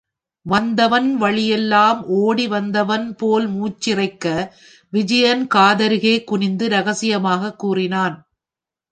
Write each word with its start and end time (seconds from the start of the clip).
வந்தவன், 0.45 1.17
வழியெல்லாம் 1.17 2.05
ஒடி 2.07 2.47
வந்த 2.47 2.83
வன் 2.83 3.15
போல் 3.15 3.49
மூச்சிறைக்க, 3.49 4.51
விஜயன் 4.89 5.47
காதருகே 5.55 6.23
குனிந்து 6.23 6.69
ரகசியமாகக் 6.69 7.59
கூறினான். 7.59 8.29